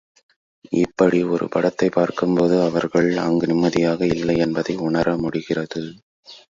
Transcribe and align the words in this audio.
இப்படி 0.75 1.23
ஒரு 1.25 1.47
படத்தைப் 1.47 1.91
பார்க்கும்போது 1.91 2.61
அவர்கள் 2.61 3.17
அங்கு 3.17 3.47
நிம்மதியாக 3.47 4.05
இல்லை 4.15 4.37
என்பதை 4.37 4.75
உணர 4.81 5.17
முடிகிறது. 5.17 5.83